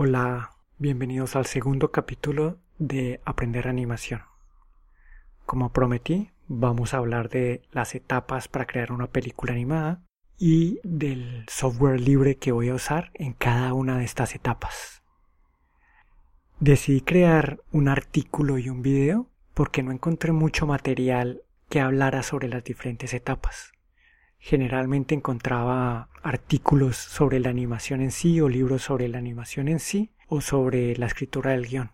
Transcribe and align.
Hola, 0.00 0.52
bienvenidos 0.78 1.34
al 1.34 1.44
segundo 1.46 1.90
capítulo 1.90 2.60
de 2.78 3.20
Aprender 3.24 3.66
Animación. 3.66 4.22
Como 5.44 5.72
prometí, 5.72 6.30
vamos 6.46 6.94
a 6.94 6.98
hablar 6.98 7.28
de 7.30 7.62
las 7.72 7.96
etapas 7.96 8.46
para 8.46 8.68
crear 8.68 8.92
una 8.92 9.08
película 9.08 9.54
animada 9.54 10.04
y 10.38 10.78
del 10.84 11.44
software 11.48 12.00
libre 12.00 12.36
que 12.36 12.52
voy 12.52 12.68
a 12.68 12.76
usar 12.76 13.10
en 13.14 13.32
cada 13.32 13.74
una 13.74 13.98
de 13.98 14.04
estas 14.04 14.36
etapas. 14.36 15.02
Decidí 16.60 17.00
crear 17.00 17.58
un 17.72 17.88
artículo 17.88 18.58
y 18.58 18.68
un 18.68 18.82
video 18.82 19.26
porque 19.52 19.82
no 19.82 19.90
encontré 19.90 20.30
mucho 20.30 20.64
material 20.64 21.42
que 21.68 21.80
hablara 21.80 22.22
sobre 22.22 22.46
las 22.46 22.62
diferentes 22.62 23.14
etapas. 23.14 23.72
Generalmente 24.38 25.14
encontraba 25.14 26.08
artículos 26.22 26.96
sobre 26.96 27.40
la 27.40 27.50
animación 27.50 28.00
en 28.00 28.10
sí 28.10 28.40
o 28.40 28.48
libros 28.48 28.82
sobre 28.82 29.08
la 29.08 29.18
animación 29.18 29.68
en 29.68 29.80
sí 29.80 30.10
o 30.28 30.40
sobre 30.40 30.96
la 30.96 31.06
escritura 31.06 31.52
del 31.52 31.66
guion, 31.66 31.90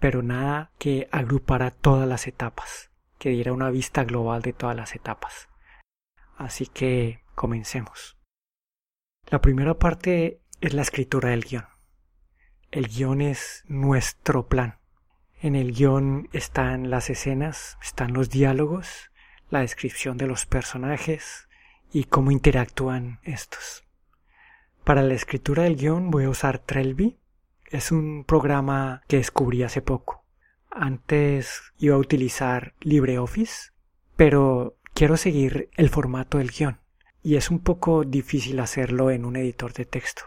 pero 0.00 0.22
nada 0.22 0.70
que 0.78 1.08
agrupara 1.12 1.70
todas 1.70 2.08
las 2.08 2.26
etapas, 2.26 2.90
que 3.18 3.30
diera 3.30 3.52
una 3.52 3.70
vista 3.70 4.04
global 4.04 4.42
de 4.42 4.52
todas 4.52 4.76
las 4.76 4.94
etapas. 4.94 5.48
Así 6.36 6.66
que 6.66 7.20
comencemos. 7.34 8.18
La 9.30 9.40
primera 9.40 9.74
parte 9.74 10.40
es 10.60 10.74
la 10.74 10.82
escritura 10.82 11.30
del 11.30 11.44
guion. 11.44 11.66
El 12.70 12.88
guion 12.88 13.20
es 13.20 13.64
nuestro 13.66 14.48
plan. 14.48 14.78
En 15.40 15.54
el 15.54 15.72
guion 15.72 16.28
están 16.32 16.90
las 16.90 17.08
escenas, 17.08 17.78
están 17.82 18.12
los 18.12 18.30
diálogos, 18.30 19.10
la 19.50 19.60
descripción 19.60 20.16
de 20.16 20.26
los 20.26 20.46
personajes, 20.46 21.48
y 21.92 22.04
cómo 22.04 22.30
interactúan 22.30 23.20
estos. 23.22 23.84
Para 24.84 25.02
la 25.02 25.14
escritura 25.14 25.62
del 25.62 25.76
guion 25.76 26.10
voy 26.10 26.24
a 26.24 26.30
usar 26.30 26.58
Trelby. 26.58 27.16
Es 27.70 27.90
un 27.90 28.24
programa 28.24 29.02
que 29.08 29.16
descubrí 29.16 29.62
hace 29.62 29.80
poco. 29.80 30.24
Antes 30.70 31.72
iba 31.78 31.94
a 31.94 31.98
utilizar 31.98 32.74
LibreOffice, 32.80 33.72
pero 34.16 34.76
quiero 34.92 35.16
seguir 35.16 35.70
el 35.76 35.88
formato 35.88 36.38
del 36.38 36.50
guion 36.50 36.80
y 37.22 37.36
es 37.36 37.50
un 37.50 37.60
poco 37.60 38.04
difícil 38.04 38.60
hacerlo 38.60 39.10
en 39.10 39.24
un 39.24 39.36
editor 39.36 39.72
de 39.72 39.86
texto. 39.86 40.24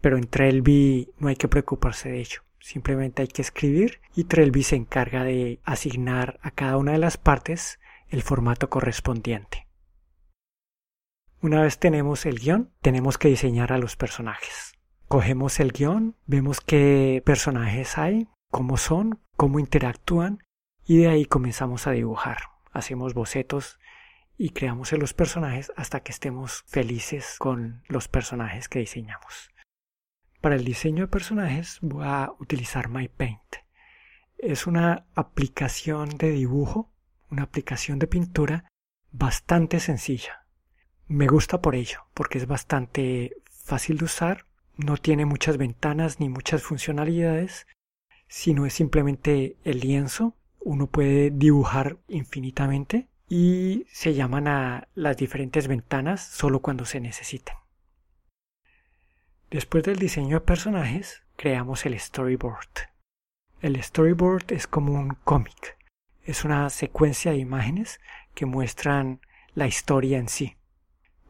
Pero 0.00 0.18
en 0.18 0.28
Trelby 0.28 1.10
no 1.18 1.28
hay 1.28 1.36
que 1.36 1.48
preocuparse 1.48 2.10
de 2.10 2.20
ello. 2.20 2.42
Simplemente 2.60 3.22
hay 3.22 3.28
que 3.28 3.42
escribir 3.42 4.00
y 4.14 4.24
Trelby 4.24 4.62
se 4.62 4.76
encarga 4.76 5.24
de 5.24 5.60
asignar 5.64 6.38
a 6.42 6.50
cada 6.50 6.76
una 6.76 6.92
de 6.92 6.98
las 6.98 7.16
partes 7.16 7.80
el 8.10 8.22
formato 8.22 8.68
correspondiente. 8.68 9.67
Una 11.40 11.62
vez 11.62 11.78
tenemos 11.78 12.26
el 12.26 12.40
guion, 12.40 12.72
tenemos 12.80 13.16
que 13.16 13.28
diseñar 13.28 13.72
a 13.72 13.78
los 13.78 13.94
personajes. 13.94 14.72
Cogemos 15.06 15.60
el 15.60 15.70
guion, 15.70 16.16
vemos 16.26 16.60
qué 16.60 17.22
personajes 17.24 17.96
hay, 17.96 18.26
cómo 18.50 18.76
son, 18.76 19.20
cómo 19.36 19.60
interactúan 19.60 20.42
y 20.84 20.98
de 20.98 21.08
ahí 21.08 21.26
comenzamos 21.26 21.86
a 21.86 21.92
dibujar. 21.92 22.38
Hacemos 22.72 23.14
bocetos 23.14 23.78
y 24.36 24.50
creamos 24.50 24.90
los 24.92 25.14
personajes 25.14 25.72
hasta 25.76 26.00
que 26.00 26.10
estemos 26.10 26.64
felices 26.66 27.36
con 27.38 27.84
los 27.86 28.08
personajes 28.08 28.68
que 28.68 28.80
diseñamos. 28.80 29.50
Para 30.40 30.56
el 30.56 30.64
diseño 30.64 31.04
de 31.04 31.08
personajes 31.08 31.78
voy 31.82 32.04
a 32.04 32.32
utilizar 32.40 32.88
MyPaint. 32.88 33.58
Es 34.38 34.66
una 34.66 35.06
aplicación 35.14 36.08
de 36.18 36.30
dibujo, 36.32 36.92
una 37.30 37.44
aplicación 37.44 38.00
de 38.00 38.08
pintura 38.08 38.64
bastante 39.12 39.78
sencilla. 39.78 40.47
Me 41.08 41.26
gusta 41.26 41.62
por 41.62 41.74
ello, 41.74 42.00
porque 42.12 42.36
es 42.36 42.46
bastante 42.46 43.34
fácil 43.50 43.96
de 43.96 44.04
usar, 44.04 44.44
no 44.76 44.98
tiene 44.98 45.24
muchas 45.24 45.56
ventanas 45.56 46.20
ni 46.20 46.28
muchas 46.28 46.62
funcionalidades, 46.62 47.66
sino 48.28 48.66
es 48.66 48.74
simplemente 48.74 49.56
el 49.64 49.80
lienzo, 49.80 50.36
uno 50.60 50.86
puede 50.86 51.30
dibujar 51.30 51.96
infinitamente 52.08 53.08
y 53.26 53.86
se 53.90 54.12
llaman 54.12 54.48
a 54.48 54.88
las 54.94 55.16
diferentes 55.16 55.66
ventanas 55.66 56.22
solo 56.22 56.60
cuando 56.60 56.84
se 56.84 57.00
necesiten. 57.00 57.56
Después 59.50 59.84
del 59.84 59.98
diseño 59.98 60.40
de 60.40 60.44
personajes, 60.44 61.22
creamos 61.36 61.86
el 61.86 61.98
storyboard. 61.98 62.90
El 63.62 63.82
storyboard 63.82 64.52
es 64.52 64.66
como 64.66 64.92
un 64.92 65.14
cómic, 65.24 65.78
es 66.24 66.44
una 66.44 66.68
secuencia 66.68 67.32
de 67.32 67.38
imágenes 67.38 67.98
que 68.34 68.44
muestran 68.44 69.22
la 69.54 69.66
historia 69.66 70.18
en 70.18 70.28
sí. 70.28 70.57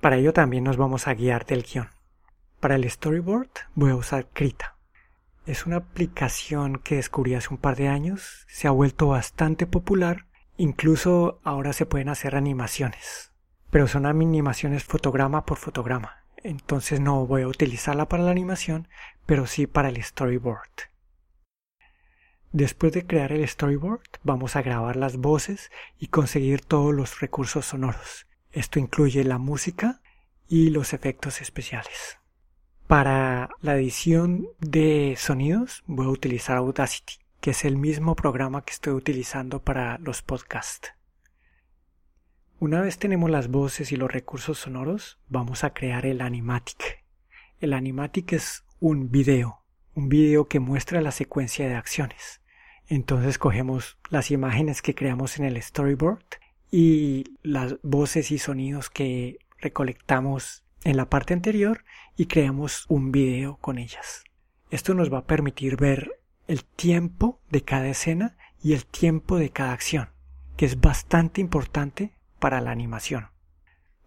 Para 0.00 0.16
ello 0.16 0.32
también 0.32 0.62
nos 0.62 0.76
vamos 0.76 1.08
a 1.08 1.14
guiar 1.14 1.44
del 1.44 1.64
guion. 1.64 1.88
Para 2.60 2.76
el 2.76 2.88
storyboard 2.88 3.50
voy 3.74 3.90
a 3.90 3.96
usar 3.96 4.28
Krita. 4.32 4.76
Es 5.44 5.66
una 5.66 5.76
aplicación 5.76 6.78
que 6.78 6.96
descubrí 6.96 7.34
hace 7.34 7.48
un 7.50 7.58
par 7.58 7.74
de 7.74 7.88
años, 7.88 8.44
se 8.48 8.68
ha 8.68 8.70
vuelto 8.70 9.08
bastante 9.08 9.66
popular, 9.66 10.26
incluso 10.56 11.40
ahora 11.42 11.72
se 11.72 11.84
pueden 11.84 12.10
hacer 12.10 12.36
animaciones, 12.36 13.32
pero 13.70 13.88
son 13.88 14.06
animaciones 14.06 14.84
fotograma 14.84 15.44
por 15.44 15.58
fotograma, 15.58 16.24
entonces 16.44 17.00
no 17.00 17.26
voy 17.26 17.42
a 17.42 17.48
utilizarla 17.48 18.08
para 18.08 18.22
la 18.22 18.30
animación, 18.30 18.86
pero 19.26 19.48
sí 19.48 19.66
para 19.66 19.88
el 19.88 20.00
storyboard. 20.00 20.70
Después 22.52 22.92
de 22.92 23.04
crear 23.04 23.32
el 23.32 23.48
storyboard, 23.48 24.20
vamos 24.22 24.54
a 24.54 24.62
grabar 24.62 24.94
las 24.94 25.16
voces 25.16 25.72
y 25.98 26.06
conseguir 26.06 26.60
todos 26.60 26.94
los 26.94 27.20
recursos 27.20 27.66
sonoros. 27.66 28.27
Esto 28.58 28.80
incluye 28.80 29.22
la 29.22 29.38
música 29.38 30.00
y 30.48 30.70
los 30.70 30.92
efectos 30.92 31.40
especiales. 31.40 32.18
Para 32.88 33.50
la 33.60 33.76
edición 33.76 34.48
de 34.58 35.14
sonidos 35.16 35.84
voy 35.86 36.06
a 36.06 36.10
utilizar 36.10 36.56
Audacity, 36.56 37.20
que 37.40 37.52
es 37.52 37.64
el 37.64 37.76
mismo 37.76 38.16
programa 38.16 38.64
que 38.64 38.72
estoy 38.72 38.94
utilizando 38.94 39.62
para 39.62 39.98
los 39.98 40.22
podcasts. 40.22 40.92
Una 42.58 42.80
vez 42.80 42.98
tenemos 42.98 43.30
las 43.30 43.46
voces 43.46 43.92
y 43.92 43.96
los 43.96 44.10
recursos 44.10 44.58
sonoros, 44.58 45.20
vamos 45.28 45.62
a 45.62 45.72
crear 45.72 46.04
el 46.04 46.20
animatic. 46.20 47.04
El 47.60 47.72
animatic 47.72 48.32
es 48.32 48.64
un 48.80 49.12
video, 49.12 49.62
un 49.94 50.08
video 50.08 50.48
que 50.48 50.58
muestra 50.58 51.00
la 51.00 51.12
secuencia 51.12 51.68
de 51.68 51.76
acciones. 51.76 52.40
Entonces 52.88 53.38
cogemos 53.38 53.98
las 54.10 54.32
imágenes 54.32 54.82
que 54.82 54.96
creamos 54.96 55.38
en 55.38 55.44
el 55.44 55.62
storyboard 55.62 56.24
y 56.70 57.24
las 57.42 57.76
voces 57.82 58.30
y 58.30 58.38
sonidos 58.38 58.90
que 58.90 59.38
recolectamos 59.58 60.64
en 60.84 60.96
la 60.96 61.08
parte 61.08 61.34
anterior 61.34 61.84
y 62.16 62.26
creamos 62.26 62.84
un 62.88 63.12
video 63.12 63.56
con 63.56 63.78
ellas. 63.78 64.24
Esto 64.70 64.94
nos 64.94 65.12
va 65.12 65.18
a 65.18 65.26
permitir 65.26 65.76
ver 65.76 66.20
el 66.46 66.64
tiempo 66.64 67.40
de 67.50 67.62
cada 67.62 67.88
escena 67.88 68.36
y 68.62 68.72
el 68.72 68.86
tiempo 68.86 69.36
de 69.36 69.50
cada 69.50 69.72
acción, 69.72 70.10
que 70.56 70.66
es 70.66 70.80
bastante 70.80 71.40
importante 71.40 72.12
para 72.38 72.60
la 72.60 72.70
animación. 72.70 73.28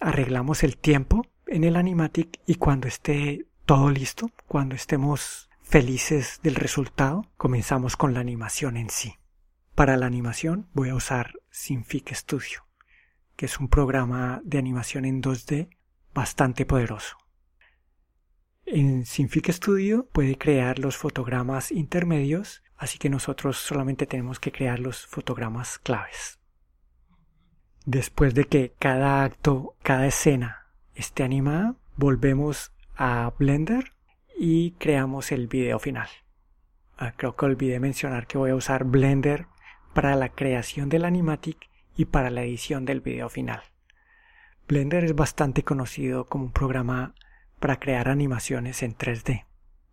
Arreglamos 0.00 0.62
el 0.62 0.76
tiempo 0.76 1.26
en 1.46 1.64
el 1.64 1.76
animatic 1.76 2.40
y 2.46 2.56
cuando 2.56 2.88
esté 2.88 3.46
todo 3.66 3.90
listo, 3.90 4.30
cuando 4.46 4.74
estemos 4.74 5.48
felices 5.62 6.40
del 6.42 6.54
resultado, 6.54 7.26
comenzamos 7.36 7.96
con 7.96 8.14
la 8.14 8.20
animación 8.20 8.76
en 8.76 8.90
sí. 8.90 9.14
Para 9.74 9.96
la 9.96 10.06
animación 10.06 10.68
voy 10.72 10.88
a 10.88 10.94
usar 10.94 11.37
Sinfic 11.50 12.12
Studio, 12.14 12.66
que 13.36 13.46
es 13.46 13.58
un 13.60 13.68
programa 13.68 14.40
de 14.44 14.58
animación 14.58 15.04
en 15.04 15.22
2D 15.22 15.68
bastante 16.12 16.66
poderoso. 16.66 17.16
En 18.66 19.06
Sinfic 19.06 19.50
Studio 19.50 20.08
puede 20.12 20.36
crear 20.36 20.78
los 20.78 20.96
fotogramas 20.96 21.72
intermedios, 21.72 22.62
así 22.76 22.98
que 22.98 23.08
nosotros 23.08 23.56
solamente 23.56 24.06
tenemos 24.06 24.40
que 24.40 24.52
crear 24.52 24.78
los 24.78 25.06
fotogramas 25.06 25.78
claves. 25.78 26.38
Después 27.86 28.34
de 28.34 28.44
que 28.44 28.74
cada 28.78 29.24
acto, 29.24 29.74
cada 29.82 30.06
escena 30.06 30.66
esté 30.94 31.22
animada, 31.22 31.76
volvemos 31.96 32.72
a 32.94 33.32
Blender 33.38 33.92
y 34.38 34.72
creamos 34.72 35.32
el 35.32 35.46
video 35.46 35.78
final. 35.78 36.08
Ah, 36.98 37.14
creo 37.16 37.36
que 37.36 37.46
olvidé 37.46 37.80
mencionar 37.80 38.26
que 38.26 38.36
voy 38.36 38.50
a 38.50 38.56
usar 38.56 38.84
Blender 38.84 39.46
para 39.98 40.14
la 40.14 40.28
creación 40.28 40.88
del 40.88 41.04
animatic 41.04 41.68
y 41.96 42.04
para 42.04 42.30
la 42.30 42.44
edición 42.44 42.84
del 42.84 43.00
video 43.00 43.28
final. 43.28 43.64
Blender 44.68 45.02
es 45.02 45.16
bastante 45.16 45.64
conocido 45.64 46.26
como 46.26 46.44
un 46.44 46.52
programa 46.52 47.16
para 47.58 47.80
crear 47.80 48.08
animaciones 48.08 48.84
en 48.84 48.96
3D, 48.96 49.46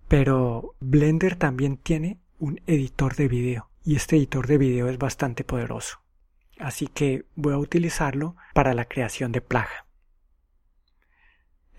pero 0.08 0.76
Blender 0.80 1.38
también 1.38 1.78
tiene 1.78 2.20
un 2.38 2.62
editor 2.68 3.16
de 3.16 3.28
video 3.28 3.72
y 3.84 3.96
este 3.96 4.18
editor 4.18 4.46
de 4.46 4.60
video 4.60 4.90
es 4.90 5.00
bastante 5.00 5.44
poderoso, 5.44 5.98
así 6.60 6.86
que 6.86 7.26
voy 7.34 7.54
a 7.54 7.58
utilizarlo 7.58 8.36
para 8.54 8.76
la 8.76 8.86
creación 8.86 9.32
de 9.32 9.42
plaga. 9.42 9.88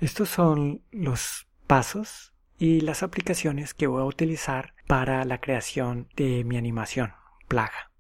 Estos 0.01 0.31
son 0.31 0.83
los 0.91 1.47
pasos 1.69 2.35
y 2.59 2.81
las 2.81 3.05
aplicaciones 3.05 3.73
que 3.73 3.87
voy 3.87 4.03
a 4.03 4.07
utilizar 4.07 4.75
para 4.89 5.25
la 5.25 5.41
creación 5.41 6.09
de 6.17 6.43
mi 6.43 6.57
animación, 6.57 7.13
plaga. 7.47 7.93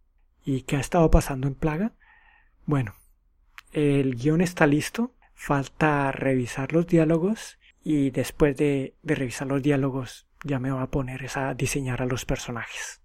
¿Y 0.46 0.62
qué 0.62 0.76
ha 0.76 0.81
estado 0.81 1.10
pasando 1.10 1.48
en 1.48 1.56
Plaga? 1.56 1.93
Bueno, 2.66 2.94
el 3.72 4.14
guion 4.14 4.40
está 4.40 4.69
listo, 4.69 5.12
falta 5.34 6.12
revisar 6.12 6.72
los 6.72 6.87
diálogos 6.87 7.58
y 7.82 8.10
después 8.10 8.56
de, 8.56 8.94
revisar 9.02 9.48
los 9.48 9.60
diálogos 9.60 10.28
ya 10.44 10.60
me 10.60 10.70
voy 10.70 10.81
a 10.81 10.87
poner 10.87 11.26
a 11.37 11.52
diseñar 11.54 12.00
a 12.00 12.06
los 12.06 12.25
personajes. 12.25 13.02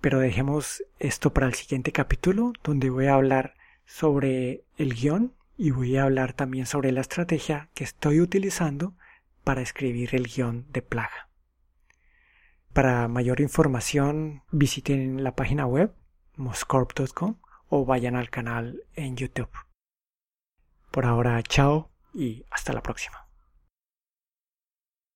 Pero 0.00 0.18
dejemos 0.18 0.82
esto 0.98 1.34
para 1.34 1.46
el 1.46 1.52
siguiente 1.52 1.92
capítulo 1.92 2.54
donde 2.64 2.88
voy 2.88 3.04
a 3.04 3.14
hablar 3.14 3.52
sobre 3.84 4.64
el 4.78 4.94
guion 4.94 5.34
y 5.58 5.72
voy 5.72 5.98
a 5.98 6.04
hablar 6.04 6.32
también 6.32 6.64
sobre 6.64 6.90
la 6.90 7.02
estrategia 7.02 7.68
que 7.74 7.84
estoy 7.84 8.18
utilizando 8.22 8.94
para 9.44 9.60
escribir 9.60 10.14
el 10.14 10.26
guion 10.26 10.64
de 10.72 10.80
plaga. 10.80 11.28
Para 12.72 13.08
mayor 13.08 13.42
información 13.42 14.42
visiten 14.50 15.22
la 15.22 15.36
página 15.36 15.66
web 15.66 15.92
moscorp.com 16.36 17.36
o 17.68 17.84
vayan 17.84 18.16
al 18.16 18.30
canal 18.30 18.82
en 18.94 19.16
YouTube. 19.16 19.50
Por 20.90 21.04
ahora, 21.04 21.42
chao 21.42 21.90
y 22.14 22.44
hasta 22.50 22.72
la 22.72 22.82
próxima. 22.82 23.25